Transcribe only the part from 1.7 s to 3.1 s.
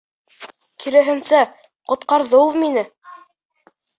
ҡотҡарҙы ул мине.